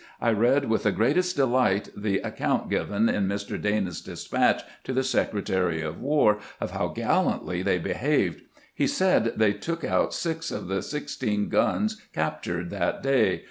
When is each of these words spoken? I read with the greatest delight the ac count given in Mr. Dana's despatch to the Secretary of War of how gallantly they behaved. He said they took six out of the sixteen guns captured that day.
I 0.19 0.31
read 0.31 0.67
with 0.67 0.81
the 0.81 0.91
greatest 0.91 1.35
delight 1.35 1.89
the 1.95 2.21
ac 2.25 2.31
count 2.37 2.71
given 2.71 3.07
in 3.07 3.27
Mr. 3.27 3.61
Dana's 3.61 4.01
despatch 4.01 4.63
to 4.83 4.93
the 4.93 5.03
Secretary 5.03 5.83
of 5.83 5.99
War 6.01 6.39
of 6.59 6.71
how 6.71 6.87
gallantly 6.87 7.61
they 7.61 7.77
behaved. 7.77 8.41
He 8.73 8.87
said 8.87 9.33
they 9.35 9.53
took 9.53 9.83
six 10.11 10.51
out 10.51 10.57
of 10.57 10.67
the 10.69 10.81
sixteen 10.81 11.49
guns 11.49 12.01
captured 12.13 12.71
that 12.71 13.03
day. 13.03 13.39